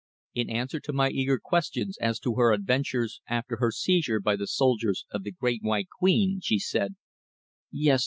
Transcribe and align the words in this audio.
In 0.33 0.49
answer 0.49 0.79
to 0.79 0.93
my 0.93 1.09
eager 1.09 1.37
questions 1.39 1.95
as 1.99 2.17
to 2.21 2.33
her 2.33 2.53
adventures 2.53 3.21
after 3.27 3.57
her 3.57 3.69
seizure 3.69 4.19
by 4.19 4.35
the 4.35 4.47
soldiers 4.47 5.05
of 5.11 5.21
the 5.21 5.31
Great 5.31 5.61
White 5.61 5.89
Queen, 5.99 6.39
she 6.41 6.57
said: 6.57 6.95
"Yes. 7.69 7.99